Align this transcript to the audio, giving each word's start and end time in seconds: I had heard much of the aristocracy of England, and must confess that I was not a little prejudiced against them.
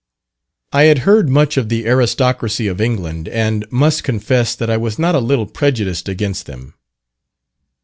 I 0.73 0.85
had 0.85 0.97
heard 1.05 1.29
much 1.29 1.57
of 1.57 1.69
the 1.69 1.85
aristocracy 1.87 2.65
of 2.65 2.81
England, 2.81 3.27
and 3.27 3.71
must 3.71 4.03
confess 4.03 4.55
that 4.55 4.67
I 4.67 4.75
was 4.75 4.97
not 4.97 5.13
a 5.13 5.19
little 5.19 5.45
prejudiced 5.45 6.09
against 6.09 6.47
them. 6.47 6.73